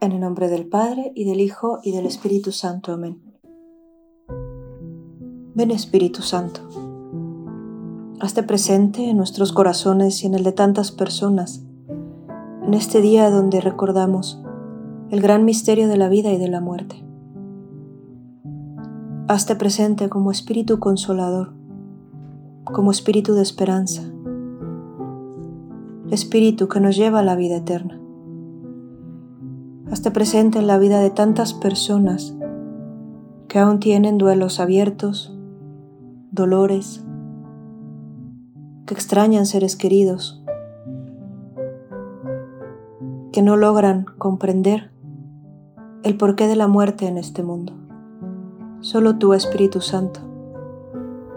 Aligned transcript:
En 0.00 0.12
el 0.12 0.20
nombre 0.20 0.48
del 0.48 0.66
Padre, 0.66 1.12
y 1.14 1.28
del 1.28 1.42
Hijo, 1.42 1.80
y 1.82 1.92
del 1.92 2.06
Espíritu 2.06 2.52
Santo. 2.52 2.94
Amén. 2.94 3.20
Ven 5.54 5.70
Espíritu 5.70 6.22
Santo. 6.22 6.62
Hazte 8.18 8.42
presente 8.42 9.10
en 9.10 9.18
nuestros 9.18 9.52
corazones 9.52 10.24
y 10.24 10.26
en 10.26 10.32
el 10.32 10.42
de 10.42 10.52
tantas 10.52 10.90
personas, 10.90 11.66
en 12.64 12.72
este 12.72 13.02
día 13.02 13.28
donde 13.28 13.60
recordamos 13.60 14.42
el 15.10 15.20
gran 15.20 15.44
misterio 15.44 15.86
de 15.86 15.98
la 15.98 16.08
vida 16.08 16.32
y 16.32 16.38
de 16.38 16.48
la 16.48 16.62
muerte. 16.62 17.04
Hazte 19.28 19.54
presente 19.54 20.08
como 20.08 20.30
Espíritu 20.30 20.78
Consolador, 20.78 21.52
como 22.64 22.90
Espíritu 22.90 23.34
de 23.34 23.42
esperanza, 23.42 24.10
Espíritu 26.10 26.68
que 26.68 26.80
nos 26.80 26.96
lleva 26.96 27.18
a 27.18 27.22
la 27.22 27.36
vida 27.36 27.56
eterna. 27.56 27.99
Hazte 29.90 30.12
presente 30.12 30.60
en 30.60 30.68
la 30.68 30.78
vida 30.78 31.00
de 31.00 31.10
tantas 31.10 31.52
personas 31.52 32.36
que 33.48 33.58
aún 33.58 33.80
tienen 33.80 34.18
duelos 34.18 34.60
abiertos, 34.60 35.36
dolores, 36.30 37.04
que 38.86 38.94
extrañan 38.94 39.46
seres 39.46 39.74
queridos, 39.74 40.44
que 43.32 43.42
no 43.42 43.56
logran 43.56 44.04
comprender 44.16 44.92
el 46.04 46.16
porqué 46.16 46.46
de 46.46 46.54
la 46.54 46.68
muerte 46.68 47.08
en 47.08 47.18
este 47.18 47.42
mundo. 47.42 47.72
Solo 48.78 49.18
tú, 49.18 49.34
Espíritu 49.34 49.80
Santo, 49.80 50.20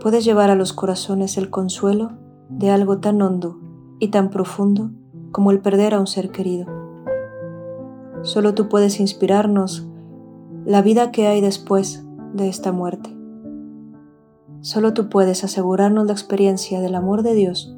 puedes 0.00 0.22
llevar 0.22 0.50
a 0.50 0.54
los 0.54 0.74
corazones 0.74 1.38
el 1.38 1.48
consuelo 1.48 2.12
de 2.50 2.70
algo 2.70 2.98
tan 2.98 3.22
hondo 3.22 3.58
y 4.00 4.08
tan 4.08 4.28
profundo 4.28 4.90
como 5.32 5.50
el 5.50 5.60
perder 5.60 5.94
a 5.94 6.00
un 6.00 6.06
ser 6.06 6.30
querido. 6.30 6.83
Solo 8.24 8.54
tú 8.54 8.70
puedes 8.70 9.00
inspirarnos 9.00 9.86
la 10.64 10.80
vida 10.80 11.12
que 11.12 11.26
hay 11.26 11.42
después 11.42 12.06
de 12.32 12.48
esta 12.48 12.72
muerte. 12.72 13.14
Solo 14.62 14.94
tú 14.94 15.10
puedes 15.10 15.44
asegurarnos 15.44 16.06
la 16.06 16.12
experiencia 16.14 16.80
del 16.80 16.94
amor 16.94 17.22
de 17.22 17.34
Dios 17.34 17.76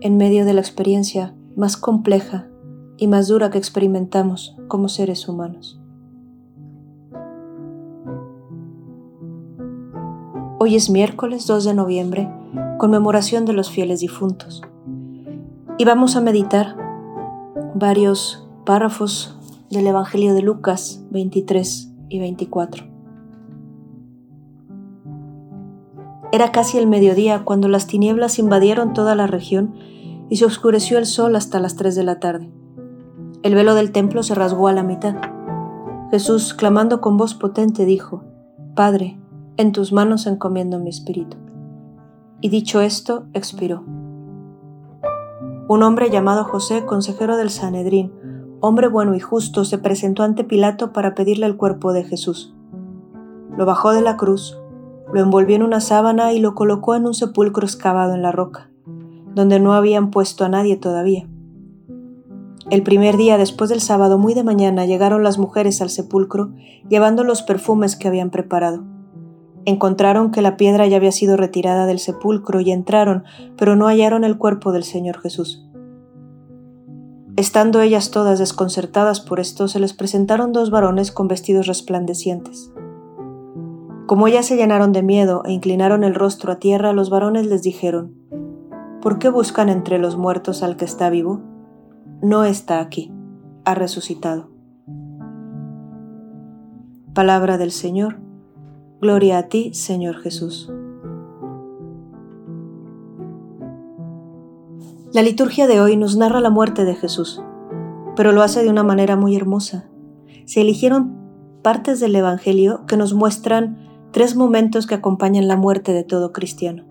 en 0.00 0.16
medio 0.16 0.44
de 0.44 0.52
la 0.52 0.60
experiencia 0.60 1.36
más 1.54 1.76
compleja 1.76 2.48
y 2.96 3.06
más 3.06 3.28
dura 3.28 3.50
que 3.50 3.58
experimentamos 3.58 4.56
como 4.66 4.88
seres 4.88 5.28
humanos. 5.28 5.80
Hoy 10.58 10.74
es 10.74 10.90
miércoles 10.90 11.46
2 11.46 11.64
de 11.64 11.74
noviembre, 11.74 12.28
conmemoración 12.78 13.44
de 13.44 13.52
los 13.52 13.70
fieles 13.70 14.00
difuntos, 14.00 14.60
y 15.78 15.84
vamos 15.84 16.16
a 16.16 16.20
meditar 16.20 16.76
varios 17.76 18.48
párrafos 18.64 19.37
del 19.70 19.86
Evangelio 19.86 20.34
de 20.34 20.42
Lucas 20.42 21.04
23 21.10 21.92
y 22.08 22.18
24. 22.18 22.84
Era 26.32 26.52
casi 26.52 26.78
el 26.78 26.86
mediodía 26.86 27.44
cuando 27.44 27.68
las 27.68 27.86
tinieblas 27.86 28.38
invadieron 28.38 28.92
toda 28.92 29.14
la 29.14 29.26
región 29.26 29.74
y 30.28 30.36
se 30.36 30.44
oscureció 30.44 30.98
el 30.98 31.06
sol 31.06 31.36
hasta 31.36 31.58
las 31.58 31.76
3 31.76 31.94
de 31.94 32.04
la 32.04 32.20
tarde. 32.20 32.50
El 33.42 33.54
velo 33.54 33.74
del 33.74 33.92
templo 33.92 34.22
se 34.22 34.34
rasgó 34.34 34.68
a 34.68 34.72
la 34.72 34.82
mitad. 34.82 35.16
Jesús, 36.10 36.54
clamando 36.54 37.00
con 37.00 37.16
voz 37.16 37.34
potente, 37.34 37.84
dijo, 37.84 38.24
Padre, 38.74 39.18
en 39.56 39.72
tus 39.72 39.92
manos 39.92 40.26
encomiendo 40.26 40.78
mi 40.78 40.90
espíritu. 40.90 41.36
Y 42.40 42.48
dicho 42.48 42.80
esto, 42.80 43.26
expiró. 43.32 43.84
Un 45.68 45.82
hombre 45.82 46.10
llamado 46.10 46.44
José, 46.44 46.86
consejero 46.86 47.36
del 47.36 47.50
Sanedrín, 47.50 48.12
hombre 48.60 48.88
bueno 48.88 49.14
y 49.14 49.20
justo, 49.20 49.64
se 49.64 49.78
presentó 49.78 50.22
ante 50.22 50.44
Pilato 50.44 50.92
para 50.92 51.14
pedirle 51.14 51.46
el 51.46 51.56
cuerpo 51.56 51.92
de 51.92 52.04
Jesús. 52.04 52.54
Lo 53.56 53.66
bajó 53.66 53.92
de 53.92 54.02
la 54.02 54.16
cruz, 54.16 54.58
lo 55.12 55.20
envolvió 55.20 55.56
en 55.56 55.62
una 55.62 55.80
sábana 55.80 56.32
y 56.32 56.40
lo 56.40 56.54
colocó 56.54 56.94
en 56.94 57.06
un 57.06 57.14
sepulcro 57.14 57.66
excavado 57.66 58.14
en 58.14 58.22
la 58.22 58.32
roca, 58.32 58.70
donde 59.34 59.60
no 59.60 59.72
habían 59.72 60.10
puesto 60.10 60.44
a 60.44 60.48
nadie 60.48 60.76
todavía. 60.76 61.26
El 62.70 62.82
primer 62.82 63.16
día 63.16 63.38
después 63.38 63.70
del 63.70 63.80
sábado, 63.80 64.18
muy 64.18 64.34
de 64.34 64.44
mañana, 64.44 64.84
llegaron 64.84 65.22
las 65.22 65.38
mujeres 65.38 65.80
al 65.80 65.88
sepulcro 65.88 66.52
llevando 66.90 67.24
los 67.24 67.42
perfumes 67.42 67.96
que 67.96 68.08
habían 68.08 68.30
preparado. 68.30 68.84
Encontraron 69.64 70.30
que 70.30 70.42
la 70.42 70.56
piedra 70.56 70.86
ya 70.86 70.96
había 70.96 71.12
sido 71.12 71.36
retirada 71.36 71.86
del 71.86 71.98
sepulcro 71.98 72.60
y 72.60 72.70
entraron, 72.70 73.24
pero 73.56 73.74
no 73.74 73.86
hallaron 73.86 74.24
el 74.24 74.36
cuerpo 74.36 74.72
del 74.72 74.84
Señor 74.84 75.18
Jesús. 75.20 75.67
Estando 77.38 77.80
ellas 77.80 78.10
todas 78.10 78.40
desconcertadas 78.40 79.20
por 79.20 79.38
esto, 79.38 79.68
se 79.68 79.78
les 79.78 79.92
presentaron 79.92 80.52
dos 80.52 80.72
varones 80.72 81.12
con 81.12 81.28
vestidos 81.28 81.68
resplandecientes. 81.68 82.72
Como 84.06 84.26
ellas 84.26 84.44
se 84.46 84.56
llenaron 84.56 84.90
de 84.90 85.04
miedo 85.04 85.42
e 85.44 85.52
inclinaron 85.52 86.02
el 86.02 86.16
rostro 86.16 86.50
a 86.50 86.58
tierra, 86.58 86.92
los 86.92 87.10
varones 87.10 87.46
les 87.46 87.62
dijeron, 87.62 88.12
¿Por 89.00 89.20
qué 89.20 89.28
buscan 89.28 89.68
entre 89.68 90.00
los 90.00 90.16
muertos 90.16 90.64
al 90.64 90.76
que 90.76 90.84
está 90.84 91.10
vivo? 91.10 91.40
No 92.22 92.42
está 92.42 92.80
aquí, 92.80 93.12
ha 93.64 93.76
resucitado. 93.76 94.50
Palabra 97.14 97.56
del 97.56 97.70
Señor. 97.70 98.18
Gloria 99.00 99.38
a 99.38 99.42
ti, 99.44 99.72
Señor 99.74 100.16
Jesús. 100.16 100.72
La 105.10 105.22
liturgia 105.22 105.66
de 105.66 105.80
hoy 105.80 105.96
nos 105.96 106.18
narra 106.18 106.42
la 106.42 106.50
muerte 106.50 106.84
de 106.84 106.94
Jesús, 106.94 107.42
pero 108.14 108.32
lo 108.32 108.42
hace 108.42 108.62
de 108.62 108.68
una 108.68 108.82
manera 108.82 109.16
muy 109.16 109.34
hermosa. 109.34 109.88
Se 110.44 110.60
eligieron 110.60 111.16
partes 111.62 111.98
del 111.98 112.14
Evangelio 112.14 112.84
que 112.86 112.98
nos 112.98 113.14
muestran 113.14 113.78
tres 114.10 114.36
momentos 114.36 114.86
que 114.86 114.94
acompañan 114.94 115.48
la 115.48 115.56
muerte 115.56 115.94
de 115.94 116.04
todo 116.04 116.34
cristiano. 116.34 116.84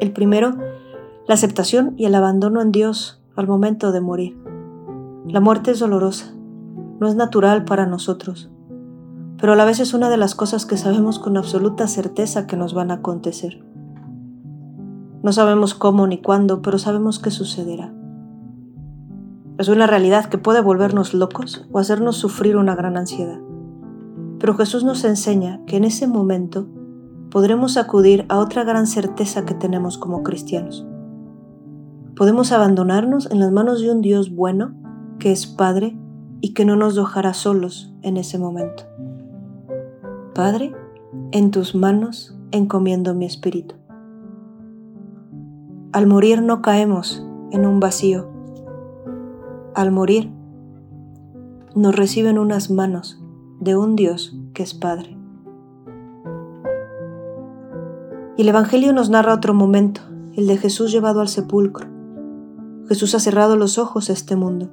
El 0.00 0.12
primero, 0.12 0.56
la 1.28 1.34
aceptación 1.34 1.94
y 1.96 2.06
el 2.06 2.16
abandono 2.16 2.60
en 2.62 2.72
Dios 2.72 3.22
al 3.36 3.46
momento 3.46 3.92
de 3.92 4.00
morir. 4.00 4.36
La 5.24 5.38
muerte 5.38 5.70
es 5.70 5.78
dolorosa, 5.78 6.34
no 6.98 7.06
es 7.06 7.14
natural 7.14 7.64
para 7.64 7.86
nosotros, 7.86 8.50
pero 9.38 9.52
a 9.52 9.56
la 9.56 9.64
vez 9.64 9.78
es 9.78 9.94
una 9.94 10.10
de 10.10 10.16
las 10.16 10.34
cosas 10.34 10.66
que 10.66 10.76
sabemos 10.76 11.20
con 11.20 11.36
absoluta 11.36 11.86
certeza 11.86 12.48
que 12.48 12.56
nos 12.56 12.74
van 12.74 12.90
a 12.90 12.94
acontecer. 12.94 13.67
No 15.22 15.32
sabemos 15.32 15.74
cómo 15.74 16.06
ni 16.06 16.22
cuándo, 16.22 16.62
pero 16.62 16.78
sabemos 16.78 17.18
que 17.18 17.30
sucederá. 17.30 17.92
Es 19.58 19.68
una 19.68 19.88
realidad 19.88 20.26
que 20.26 20.38
puede 20.38 20.60
volvernos 20.60 21.14
locos 21.14 21.66
o 21.72 21.80
hacernos 21.80 22.16
sufrir 22.16 22.56
una 22.56 22.76
gran 22.76 22.96
ansiedad. 22.96 23.40
Pero 24.38 24.54
Jesús 24.54 24.84
nos 24.84 25.02
enseña 25.04 25.60
que 25.66 25.76
en 25.76 25.84
ese 25.84 26.06
momento 26.06 26.68
podremos 27.30 27.76
acudir 27.76 28.24
a 28.28 28.38
otra 28.38 28.62
gran 28.62 28.86
certeza 28.86 29.44
que 29.44 29.54
tenemos 29.54 29.98
como 29.98 30.22
cristianos. 30.22 30.86
Podemos 32.14 32.52
abandonarnos 32.52 33.30
en 33.30 33.40
las 33.40 33.50
manos 33.50 33.80
de 33.80 33.90
un 33.90 34.00
Dios 34.00 34.34
bueno, 34.34 34.74
que 35.18 35.32
es 35.32 35.46
Padre 35.46 35.98
y 36.40 36.54
que 36.54 36.64
no 36.64 36.76
nos 36.76 36.94
dejará 36.94 37.34
solos 37.34 37.92
en 38.02 38.16
ese 38.16 38.38
momento. 38.38 38.84
Padre, 40.34 40.72
en 41.32 41.50
tus 41.50 41.74
manos 41.74 42.38
encomiendo 42.52 43.14
mi 43.14 43.26
espíritu. 43.26 43.77
Al 45.98 46.06
morir 46.06 46.42
no 46.42 46.62
caemos 46.62 47.26
en 47.50 47.66
un 47.66 47.80
vacío. 47.80 48.28
Al 49.74 49.90
morir 49.90 50.30
nos 51.74 51.96
reciben 51.96 52.38
unas 52.38 52.70
manos 52.70 53.20
de 53.58 53.76
un 53.76 53.96
Dios 53.96 54.38
que 54.54 54.62
es 54.62 54.74
Padre. 54.74 55.18
Y 58.36 58.42
el 58.42 58.48
Evangelio 58.48 58.92
nos 58.92 59.10
narra 59.10 59.34
otro 59.34 59.54
momento, 59.54 60.02
el 60.36 60.46
de 60.46 60.56
Jesús 60.56 60.92
llevado 60.92 61.20
al 61.20 61.26
sepulcro. 61.26 61.88
Jesús 62.86 63.16
ha 63.16 63.18
cerrado 63.18 63.56
los 63.56 63.76
ojos 63.76 64.08
a 64.08 64.12
este 64.12 64.36
mundo. 64.36 64.70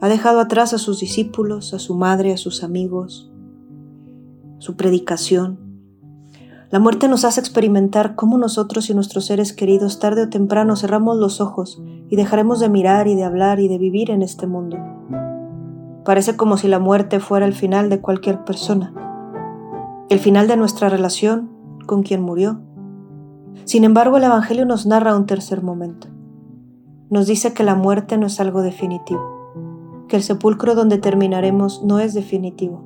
Ha 0.00 0.08
dejado 0.08 0.40
atrás 0.40 0.74
a 0.74 0.78
sus 0.78 0.98
discípulos, 0.98 1.74
a 1.74 1.78
su 1.78 1.94
madre, 1.94 2.32
a 2.32 2.36
sus 2.36 2.64
amigos, 2.64 3.30
su 4.58 4.74
predicación, 4.74 5.69
la 6.70 6.78
muerte 6.78 7.08
nos 7.08 7.24
hace 7.24 7.40
experimentar 7.40 8.14
cómo 8.14 8.38
nosotros 8.38 8.90
y 8.90 8.94
nuestros 8.94 9.26
seres 9.26 9.52
queridos 9.52 9.98
tarde 9.98 10.22
o 10.22 10.28
temprano 10.28 10.76
cerramos 10.76 11.16
los 11.16 11.40
ojos 11.40 11.82
y 12.08 12.14
dejaremos 12.14 12.60
de 12.60 12.68
mirar 12.68 13.08
y 13.08 13.16
de 13.16 13.24
hablar 13.24 13.58
y 13.58 13.66
de 13.66 13.76
vivir 13.76 14.08
en 14.12 14.22
este 14.22 14.46
mundo. 14.46 14.78
Parece 16.04 16.36
como 16.36 16.56
si 16.56 16.68
la 16.68 16.78
muerte 16.78 17.18
fuera 17.18 17.44
el 17.44 17.54
final 17.54 17.90
de 17.90 18.00
cualquier 18.00 18.44
persona, 18.44 18.94
el 20.10 20.20
final 20.20 20.46
de 20.46 20.56
nuestra 20.56 20.88
relación 20.88 21.50
con 21.86 22.04
quien 22.04 22.22
murió. 22.22 22.60
Sin 23.64 23.82
embargo, 23.82 24.18
el 24.18 24.24
Evangelio 24.24 24.64
nos 24.64 24.86
narra 24.86 25.16
un 25.16 25.26
tercer 25.26 25.62
momento. 25.62 26.06
Nos 27.10 27.26
dice 27.26 27.52
que 27.52 27.64
la 27.64 27.74
muerte 27.74 28.16
no 28.16 28.28
es 28.28 28.38
algo 28.38 28.62
definitivo, 28.62 30.06
que 30.08 30.14
el 30.14 30.22
sepulcro 30.22 30.76
donde 30.76 30.98
terminaremos 30.98 31.82
no 31.82 31.98
es 31.98 32.14
definitivo. 32.14 32.84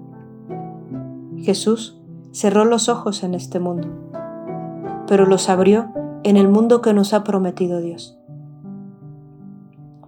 Jesús 1.37 2.01
cerró 2.35 2.65
los 2.65 2.89
ojos 2.89 3.23
en 3.23 3.33
este 3.35 3.61
mundo, 3.61 3.89
pero 5.07 5.25
los 5.25 5.49
abrió 5.49 5.93
en 6.25 6.37
el 6.37 6.49
mundo 6.49 6.83
que 6.83 6.93
nos 6.93 7.15
ha 7.15 7.23
prometido 7.23 7.81
Dios. 7.81 8.19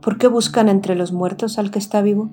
¿Por 0.02 0.18
qué 0.18 0.26
buscan 0.26 0.68
entre 0.68 0.96
los 0.96 1.12
muertos 1.12 1.56
al 1.56 1.70
que 1.70 1.78
está 1.78 2.02
vivo? 2.02 2.30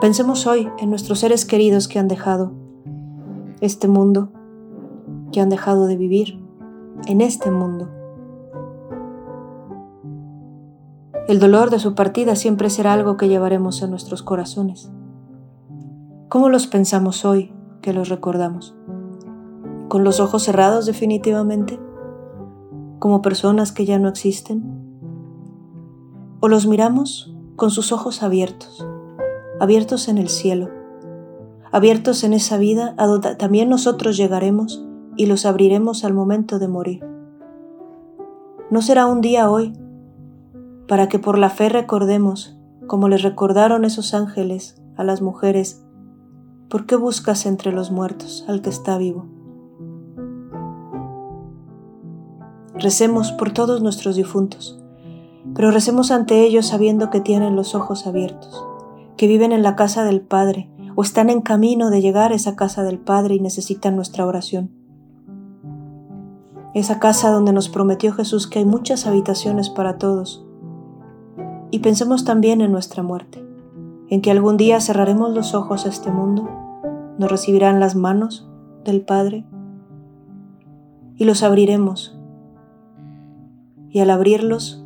Pensemos 0.00 0.48
hoy 0.48 0.68
en 0.80 0.90
nuestros 0.90 1.20
seres 1.20 1.44
queridos 1.44 1.86
que 1.86 2.00
han 2.00 2.08
dejado 2.08 2.54
este 3.60 3.86
mundo, 3.86 4.32
que 5.30 5.40
han 5.40 5.48
dejado 5.48 5.86
de 5.86 5.96
vivir 5.96 6.42
en 7.06 7.20
este 7.20 7.52
mundo. 7.52 7.88
El 11.28 11.38
dolor 11.38 11.70
de 11.70 11.78
su 11.78 11.94
partida 11.94 12.34
siempre 12.34 12.68
será 12.68 12.94
algo 12.94 13.16
que 13.16 13.28
llevaremos 13.28 13.80
en 13.82 13.90
nuestros 13.90 14.24
corazones. 14.24 14.90
¿Cómo 16.30 16.48
los 16.48 16.66
pensamos 16.66 17.26
hoy 17.26 17.52
que 17.82 17.92
los 17.92 18.08
recordamos? 18.08 18.74
¿Con 19.88 20.02
los 20.02 20.18
ojos 20.18 20.44
cerrados 20.44 20.86
definitivamente? 20.86 21.78
¿Como 22.98 23.20
personas 23.20 23.72
que 23.72 23.84
ya 23.84 23.98
no 23.98 24.08
existen? 24.08 24.64
¿O 26.40 26.48
los 26.48 26.66
miramos 26.66 27.36
con 27.56 27.70
sus 27.70 27.92
ojos 27.92 28.22
abiertos? 28.22 28.86
abiertos 29.60 30.08
en 30.08 30.16
el 30.16 30.30
cielo, 30.30 30.70
abiertos 31.70 32.24
en 32.24 32.32
esa 32.32 32.56
vida 32.56 32.94
a 32.96 33.06
donde 33.06 33.36
también 33.36 33.68
nosotros 33.68 34.16
llegaremos 34.16 34.82
y 35.16 35.26
los 35.26 35.44
abriremos 35.44 36.02
al 36.02 36.14
momento 36.14 36.58
de 36.58 36.66
morir. 36.66 37.04
¿No 38.70 38.80
será 38.80 39.04
un 39.04 39.20
día 39.20 39.50
hoy 39.50 39.74
para 40.88 41.10
que 41.10 41.18
por 41.18 41.38
la 41.38 41.50
fe 41.50 41.68
recordemos, 41.68 42.58
como 42.86 43.08
les 43.08 43.22
recordaron 43.22 43.84
esos 43.84 44.14
ángeles 44.14 44.82
a 44.96 45.04
las 45.04 45.20
mujeres, 45.20 45.84
¿por 46.70 46.86
qué 46.86 46.94
buscas 46.94 47.44
entre 47.46 47.72
los 47.72 47.90
muertos 47.90 48.44
al 48.48 48.62
que 48.62 48.70
está 48.70 48.96
vivo? 48.96 49.26
Recemos 52.74 53.32
por 53.32 53.52
todos 53.52 53.82
nuestros 53.82 54.16
difuntos, 54.16 54.80
pero 55.54 55.72
recemos 55.72 56.12
ante 56.12 56.42
ellos 56.46 56.68
sabiendo 56.68 57.10
que 57.10 57.20
tienen 57.20 57.56
los 57.56 57.74
ojos 57.74 58.06
abiertos 58.06 58.64
que 59.16 59.26
viven 59.26 59.52
en 59.52 59.62
la 59.62 59.76
casa 59.76 60.04
del 60.04 60.22
Padre 60.22 60.70
o 60.94 61.02
están 61.02 61.28
en 61.28 61.42
camino 61.42 61.90
de 61.90 62.00
llegar 62.00 62.32
a 62.32 62.36
esa 62.36 62.56
casa 62.56 62.84
del 62.84 62.98
Padre 62.98 63.34
y 63.34 63.40
necesitan 63.40 63.94
nuestra 63.94 64.24
oración. 64.24 64.70
Esa 66.72 67.00
casa 67.00 67.30
donde 67.30 67.52
nos 67.52 67.68
prometió 67.68 68.14
Jesús 68.14 68.46
que 68.46 68.60
hay 68.60 68.64
muchas 68.64 69.06
habitaciones 69.06 69.68
para 69.68 69.98
todos. 69.98 70.46
Y 71.70 71.80
pensemos 71.80 72.24
también 72.24 72.62
en 72.62 72.72
nuestra 72.72 73.02
muerte, 73.02 73.44
en 74.10 74.20
que 74.20 74.32
algún 74.32 74.56
día 74.56 74.80
cerraremos 74.80 75.32
los 75.32 75.54
ojos 75.54 75.86
a 75.86 75.88
este 75.88 76.10
mundo, 76.10 76.48
nos 77.16 77.30
recibirán 77.30 77.78
las 77.78 77.94
manos 77.94 78.48
del 78.84 79.02
Padre 79.02 79.44
y 81.16 81.24
los 81.24 81.44
abriremos. 81.44 82.18
Y 83.88 84.00
al 84.00 84.10
abrirlos, 84.10 84.84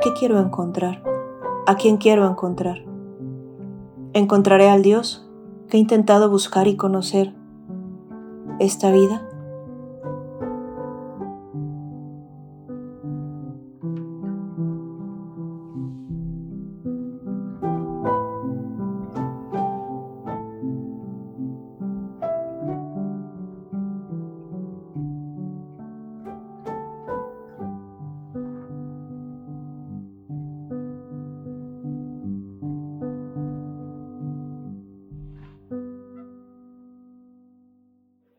¿qué 0.00 0.12
quiero 0.18 0.40
encontrar? 0.40 1.02
¿A 1.66 1.76
quién 1.76 1.98
quiero 1.98 2.26
encontrar? 2.26 2.78
¿Encontraré 4.14 4.70
al 4.70 4.82
Dios 4.82 5.28
que 5.68 5.76
he 5.76 5.80
intentado 5.80 6.30
buscar 6.30 6.68
y 6.68 6.76
conocer 6.76 7.34
esta 8.58 8.90
vida? 8.90 9.27